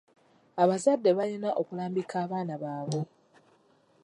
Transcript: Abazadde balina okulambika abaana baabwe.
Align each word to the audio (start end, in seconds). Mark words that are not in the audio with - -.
Abazadde 0.63 1.09
balina 1.17 1.49
okulambika 1.61 2.15
abaana 2.25 2.55
baabwe. 2.63 3.01